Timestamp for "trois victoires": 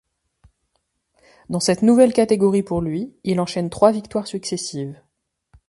3.69-4.25